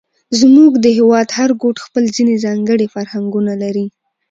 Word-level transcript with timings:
زموږ 0.39 0.71
د 0.79 0.85
هېواد 0.97 1.27
هر 1.37 1.49
ګوټ 1.61 1.77
خپل 1.85 2.03
ځېنې 2.15 2.35
ځانګړي 2.45 2.85
فرهنګونه 2.95 3.53
لري، 3.63 3.85